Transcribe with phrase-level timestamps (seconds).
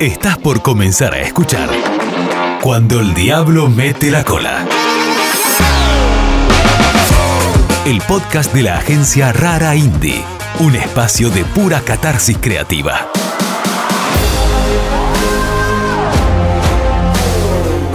[0.00, 1.68] Estás por comenzar a escuchar
[2.62, 4.64] Cuando el Diablo mete la cola.
[7.84, 10.22] El podcast de la agencia Rara Indie.
[10.60, 13.10] Un espacio de pura catarsis creativa.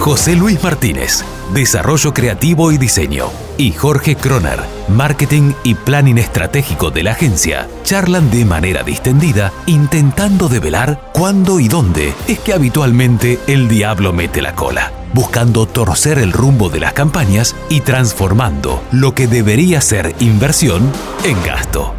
[0.04, 1.24] José Luis Martínez,
[1.54, 3.28] Desarrollo Creativo y Diseño,
[3.58, 4.60] y Jorge Kroner,
[4.90, 11.70] Marketing y Planning Estratégico de la agencia, charlan de manera distendida, intentando develar cuándo y
[11.70, 16.92] dónde es que habitualmente el diablo mete la cola, buscando torcer el rumbo de las
[16.92, 20.92] campañas y transformando lo que debería ser inversión
[21.24, 21.94] en gasto.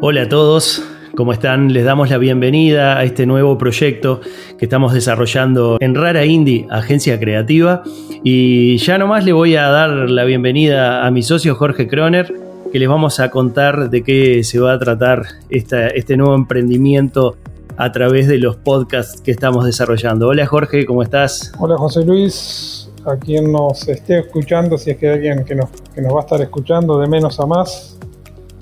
[0.00, 0.82] Hola a todos,
[1.18, 1.72] ¿Cómo están?
[1.72, 4.20] Les damos la bienvenida a este nuevo proyecto
[4.56, 7.82] que estamos desarrollando en Rara Indie, agencia creativa.
[8.22, 12.32] Y ya nomás le voy a dar la bienvenida a mi socio Jorge Kroner,
[12.70, 17.34] que les vamos a contar de qué se va a tratar este nuevo emprendimiento
[17.76, 20.28] a través de los podcasts que estamos desarrollando.
[20.28, 21.50] Hola Jorge, ¿cómo estás?
[21.58, 26.00] Hola José Luis, a quien nos esté escuchando, si es que alguien que nos, que
[26.00, 27.98] nos va a estar escuchando de menos a más,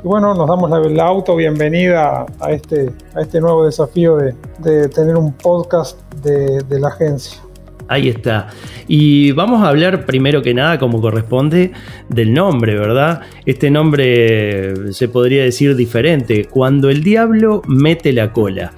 [0.03, 5.17] y bueno, nos damos la, auto bienvenida a este, a este nuevo desafío de, tener
[5.17, 7.41] un podcast de, de la agencia.
[7.89, 8.49] Ahí está.
[8.89, 11.73] Y vamos a hablar primero que nada, como corresponde,
[12.09, 13.21] del nombre, ¿verdad?
[13.45, 16.47] Este nombre se podría decir diferente.
[16.47, 18.73] Cuando el diablo mete la cola.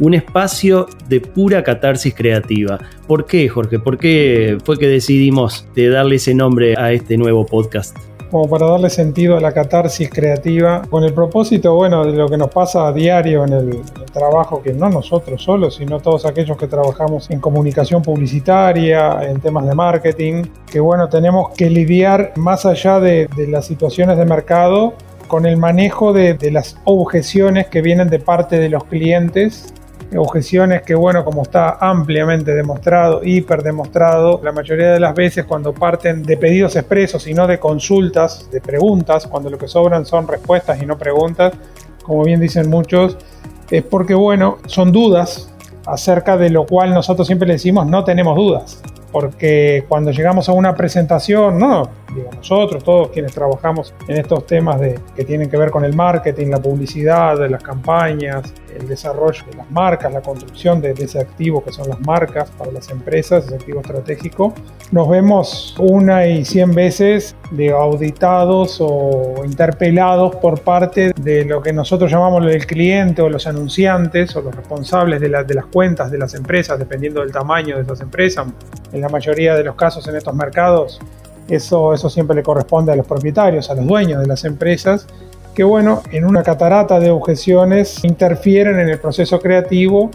[0.00, 2.78] Un espacio de pura catarsis creativa.
[3.06, 3.78] ¿Por qué, Jorge?
[3.80, 7.96] ¿Por qué fue que decidimos de darle ese nombre a este nuevo podcast?
[8.30, 12.36] Como para darle sentido a la catarsis creativa, con el propósito, bueno, de lo que
[12.36, 16.66] nos pasa a diario en el, trabajo, que no nosotros solos, sino todos aquellos que
[16.66, 22.98] trabajamos en comunicación publicitaria, en temas de marketing, que bueno, tenemos que lidiar más allá
[23.00, 24.94] de, las situaciones de mercado
[25.28, 29.74] con el manejo de, de, las objeciones que vienen de parte de los clientes
[30.16, 35.74] objeciones que, bueno, como está ampliamente demostrado, hiper demostrado, la mayoría de las veces cuando
[35.74, 40.26] parten de pedidos expresos y no de consultas, de preguntas, cuando lo que sobran son
[40.26, 41.52] respuestas y no preguntas,
[42.02, 43.18] como bien dicen muchos,
[43.70, 45.52] es porque, bueno, son dudas
[45.86, 48.82] acerca de lo cual nosotros siempre le decimos no tenemos dudas
[49.12, 54.80] porque cuando llegamos a una presentación, no, digo nosotros, todos quienes trabajamos en estos temas
[54.80, 59.56] de, que tienen que ver con el marketing, la publicidad, las campañas, el desarrollo de
[59.56, 63.54] las marcas, la construcción de, ese activo que son las marcas para las empresas, ese
[63.54, 64.54] activo estratégico,
[64.90, 71.72] nos vemos una y cien veces de auditados o interpelados por parte de lo que
[71.72, 76.18] nosotros llamamos el cliente o los anunciantes o los responsables de, de las cuentas de
[76.18, 78.46] las empresas, dependiendo del tamaño de esas empresas.
[78.92, 81.00] En la mayoría de los casos en estos mercados,
[81.48, 85.06] eso, eso siempre le corresponde a los propietarios, a los dueños de las empresas,
[85.58, 90.08] que bueno, en una catarata de objeciones interfieren en el proceso creativo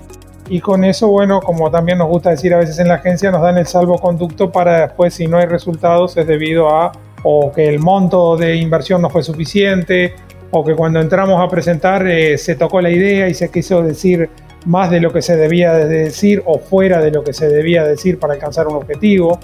[0.48, 3.42] y con eso, bueno, como también nos gusta decir a veces en la agencia, nos
[3.42, 6.94] dan el salvoconducto para después, si no hay resultados, es debido a
[7.24, 10.16] o que el monto de inversión no fue suficiente,
[10.52, 14.30] o que cuando entramos a presentar eh, se tocó la idea y se quiso decir
[14.66, 18.18] más de lo que se debía decir o fuera de lo que se debía decir
[18.18, 19.42] para alcanzar un objetivo,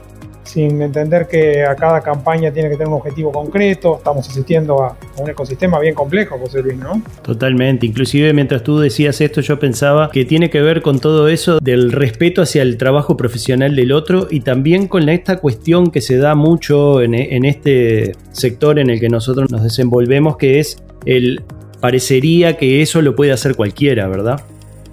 [0.49, 3.97] sin entender que a cada campaña tiene que tener un objetivo concreto.
[3.97, 7.01] Estamos asistiendo a, un ecosistema bien complejo, José Luis, ¿no?
[7.21, 7.85] Totalmente.
[7.85, 11.91] Inclusive mientras tú decías esto, yo pensaba que tiene que ver con todo eso del
[11.91, 16.33] respeto hacia el trabajo profesional del otro y también con esta cuestión que se da
[16.33, 21.43] mucho en, en este sector en el que nosotros nos desenvolvemos, que es el
[21.79, 24.41] parecería que eso lo puede hacer cualquiera, ¿verdad?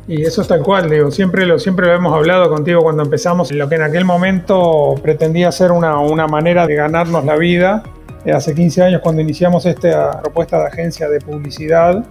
[0.08, 3.50] Y eso es tal cual, digo, siempre lo, siempre lo hemos hablado contigo cuando empezamos,
[3.50, 7.82] lo que en aquel momento pretendía ser una, una manera de ganarnos la vida.
[8.24, 12.04] Eh, hace 15 años cuando iniciamos esta propuesta de agencia de publicidad,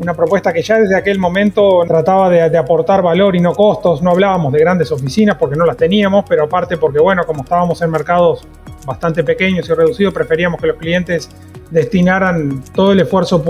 [0.00, 4.02] una propuesta que ya desde aquel momento trataba de, de, aportar valor y no costos.
[4.02, 7.80] No hablábamos de grandes oficinas porque no las teníamos, pero aparte porque, bueno, como estábamos
[7.82, 8.46] en mercados
[8.86, 11.28] bastante pequeños y reducidos, preferíamos que los clientes
[11.74, 13.44] destinaran todo el esfuerzo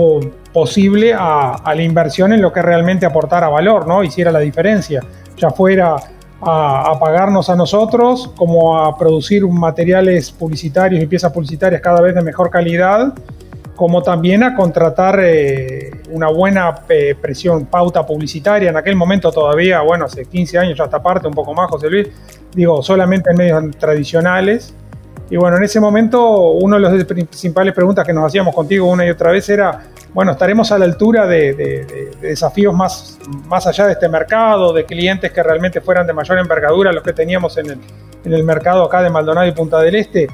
[0.51, 4.03] posible a, la inversión en lo que realmente aportara valor, ¿no?
[4.03, 5.01] Hiciera la diferencia,
[5.37, 5.95] ya fuera
[6.41, 12.23] a, pagarnos a nosotros como a producir materiales publicitarios y piezas publicitarias cada vez de
[12.23, 13.13] mejor calidad,
[13.75, 18.71] como también a contratar eh, una buena eh, presión, pauta publicitaria.
[18.71, 21.91] En aquel momento todavía, bueno, hace 15 años ya esta parte, un poco más, José
[21.91, 22.07] Luis,
[22.55, 24.73] digo, solamente en medios tradicionales
[25.29, 29.05] y bueno, en ese momento, una de las principales preguntas que nos hacíamos contigo una
[29.05, 29.81] y otra vez era,
[30.13, 33.17] bueno, ¿estaremos a la altura de, desafíos más,
[33.47, 37.13] más allá de este mercado, de clientes que realmente fueran de mayor envergadura los que
[37.13, 37.79] teníamos en el,
[38.23, 40.27] en el mercado acá de Maldonado y Punta del Este?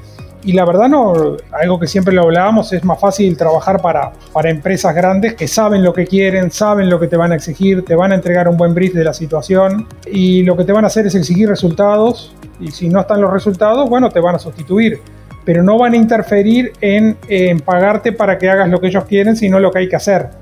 [0.43, 4.49] Y la verdad no, algo que siempre lo hablábamos, es más fácil trabajar para, para
[4.49, 7.95] empresas grandes que saben lo que quieren, saben lo que te van a exigir, te
[7.95, 9.87] van a entregar un buen brief de la situación.
[10.11, 12.35] Y lo que te van a hacer es exigir resultados.
[12.59, 14.99] Y si no están los resultados, bueno, te van a sustituir,
[15.45, 19.35] pero no van a interferir en, en pagarte para que hagas lo que ellos quieren,
[19.35, 20.40] sino lo que hay que hacer.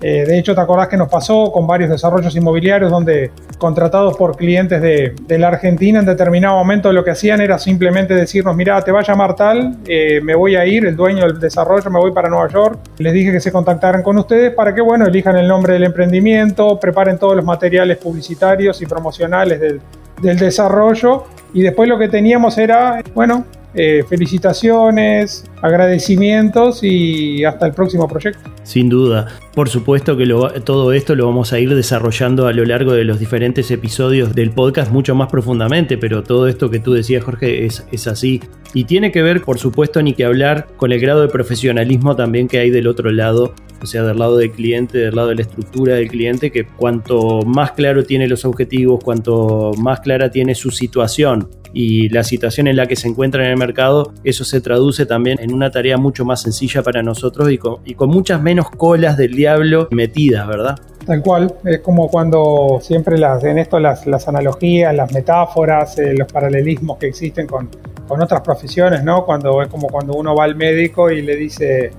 [0.00, 4.36] Eh, de hecho, te acordás que nos pasó con varios desarrollos inmobiliarios donde contratados por
[4.36, 8.92] clientes de, la Argentina en determinado momento lo que hacían era simplemente decirnos, mira, te
[8.92, 12.12] va a llamar tal, eh, me voy a ir, el dueño del desarrollo, me voy
[12.12, 12.78] para Nueva York.
[12.98, 16.78] Les dije que se contactaran con ustedes para que, bueno, elijan el nombre del emprendimiento,
[16.80, 19.80] preparen todos los materiales publicitarios y promocionales del,
[20.22, 23.44] del desarrollo y después lo que teníamos era, bueno,
[23.74, 28.50] eh, felicitaciones, agradecimientos y hasta el próximo proyecto.
[28.62, 29.28] Sin duda.
[29.54, 30.26] Por supuesto que
[30.64, 34.50] todo esto lo vamos a ir desarrollando a lo largo de los diferentes episodios del
[34.50, 38.40] podcast mucho más profundamente, pero todo esto que tú decías, Jorge, es, es así.
[38.74, 42.48] Y tiene que ver, por supuesto, ni que hablar con el grado de profesionalismo también
[42.48, 45.42] que hay del otro lado, o sea, del lado del cliente, del lado de la
[45.42, 50.70] estructura del cliente, que cuanto más claro tiene los objetivos, cuanto más clara tiene su
[50.70, 55.06] situación y la situación en la que se encuentra en el mercado, eso se traduce
[55.06, 59.34] también en una tarea mucho más sencilla para nosotros y con, muchas menos colas del
[59.34, 60.78] diablo metidas, ¿verdad?
[61.06, 66.14] Tal cual, es como cuando siempre las, en esto las, las analogías, las metáforas, eh,
[66.16, 67.68] los paralelismos que existen con,
[68.06, 69.24] con otras profesiones, ¿no?
[69.24, 71.92] Cuando es como cuando uno va al médico y le dice,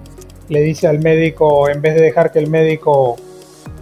[0.52, 3.16] le dice al médico, en vez de dejar que el médico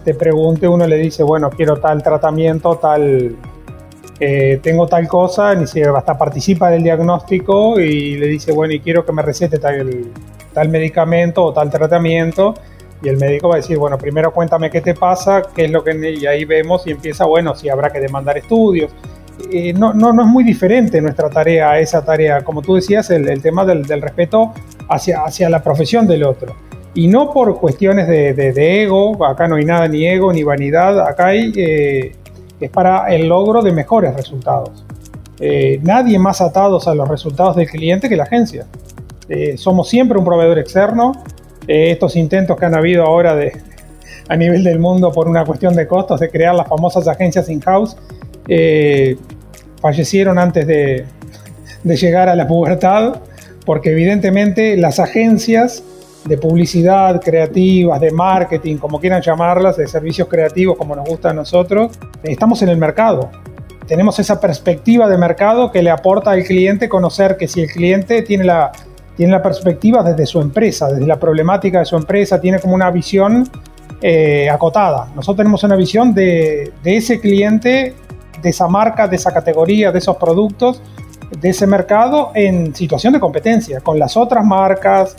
[0.05, 3.35] te pregunte, uno le dice, bueno, quiero tal tratamiento, tal,
[4.19, 8.81] eh, tengo tal cosa, ni siquiera hasta participa del diagnóstico y le dice, bueno, y
[8.81, 10.11] quiero que me recete tal,
[10.53, 12.53] tal medicamento o tal tratamiento.
[13.01, 15.83] Y el médico va a decir, bueno, primero cuéntame qué te pasa, qué es lo
[15.83, 16.17] que...
[16.19, 18.91] Y ahí vemos y empieza, bueno, si habrá que demandar estudios.
[19.51, 22.43] Eh, no, no, no, es muy diferente nuestra tarea a esa tarea.
[22.43, 24.53] Como tú decías, el, tema del, respeto
[24.89, 26.55] hacia, hacia la profesión del otro.
[26.95, 30.99] Y no por cuestiones de, de, ego, acá no hay nada ni ego ni vanidad,
[31.07, 32.15] acá hay eh,
[32.59, 34.83] es para el logro de mejores resultados.
[35.39, 38.65] Eh, nadie más atados a los resultados del cliente que la agencia.
[39.29, 41.13] Eh, somos siempre un proveedor externo.
[41.67, 43.53] Estos intentos que han habido ahora de,
[44.27, 47.95] a nivel del mundo por una cuestión de costos de crear las famosas agencias in-house
[49.79, 51.05] fallecieron antes de,
[51.83, 53.21] de llegar a la pubertad
[53.69, 55.83] porque evidentemente las agencias
[56.25, 61.33] de publicidad, creativas, de marketing, como quieran llamarlas, de servicios creativos como nos gusta a
[61.33, 61.91] nosotros,
[62.23, 63.29] estamos en el mercado.
[63.85, 68.23] Tenemos esa perspectiva de mercado que le aporta al cliente conocer que si el cliente
[68.23, 68.71] tiene la,
[69.15, 72.89] tiene la perspectiva desde su empresa, desde la problemática de su empresa, tiene como una
[72.89, 73.47] visión
[74.01, 75.09] eh, acotada.
[75.15, 77.93] Nosotros tenemos una visión de, de ese cliente,
[78.41, 80.81] de esa marca, de esa categoría, de esos productos,
[81.37, 85.15] de ese mercado en situación de competencia con las otras marcas,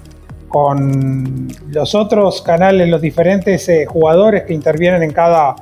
[0.50, 5.54] con los otros canales, los diferentes eh, jugadores que intervienen en cada,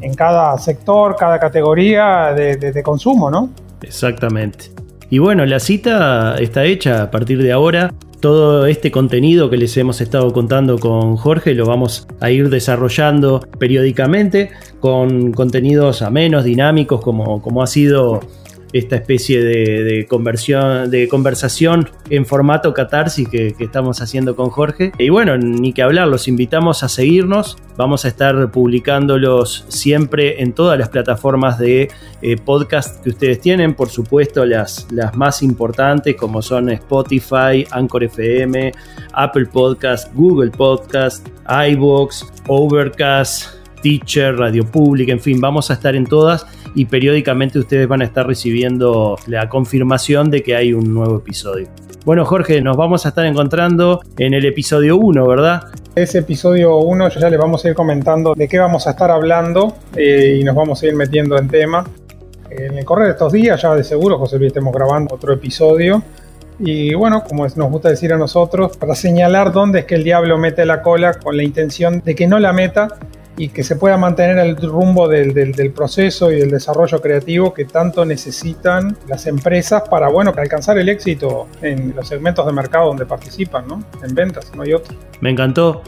[0.00, 3.50] en cada sector, cada categoría de, consumo, ¿no?
[3.82, 4.72] Exactamente.
[5.10, 7.94] Y bueno, la cita está hecha a partir de ahora.
[8.20, 13.40] Todo este contenido que les hemos estado contando con Jorge lo vamos a ir desarrollando
[13.58, 18.20] periódicamente con contenidos amenos, dinámicos, como, como ha sido
[18.72, 24.92] esta especie de, conversión, de conversación en formato catarsis que, estamos haciendo con Jorge.
[24.98, 27.56] Y bueno, ni que hablar, los invitamos a seguirnos.
[27.76, 31.90] Vamos a estar publicándolos siempre en todas las plataformas de
[32.22, 33.74] eh, podcast que ustedes tienen.
[33.74, 38.72] Por supuesto, las, las más importantes como son Spotify, Anchor FM,
[39.12, 46.06] Apple Podcast, Google Podcast, iBox, Overcast, Teacher, Radio Pública, en fin, vamos a estar en
[46.06, 51.18] todas y periódicamente ustedes van a estar recibiendo la confirmación de que hay un nuevo
[51.18, 51.68] episodio.
[52.04, 55.62] Bueno, Jorge, nos vamos a estar encontrando en el episodio 1, ¿verdad?
[55.94, 59.76] Ese episodio 1 ya les vamos a ir comentando de qué vamos a estar hablando
[59.94, 61.84] eh, y nos vamos a ir metiendo en tema.
[62.50, 66.02] En el correr de estos días, ya de seguro, José Luis, estemos grabando otro episodio.
[66.58, 70.38] Y bueno, como nos gusta decir a nosotros, para señalar dónde es que el diablo
[70.38, 72.88] mete la cola con la intención de que no la meta
[73.36, 78.04] y que se pueda mantener el rumbo del, proceso y del desarrollo creativo que tanto
[78.04, 83.66] necesitan las empresas para, bueno, alcanzar el éxito en los segmentos de mercado donde participan,
[83.66, 83.82] ¿no?
[84.02, 84.94] En ventas, no hay otro.
[85.20, 85.82] Me encantó.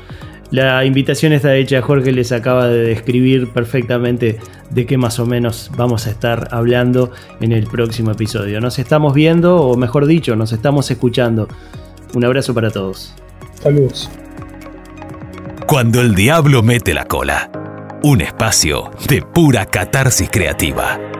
[0.50, 4.38] La invitación está hecha, Jorge les acaba de describir perfectamente
[4.70, 7.10] de qué más o menos vamos a estar hablando
[7.40, 8.60] en el próximo episodio.
[8.60, 11.48] Nos estamos viendo, o mejor dicho, nos estamos escuchando.
[12.14, 13.14] Un abrazo para todos.
[13.60, 14.08] Saludos.
[15.66, 17.50] Cuando el diablo mete la cola.
[18.02, 21.13] Un espacio de pura catarsis creativa.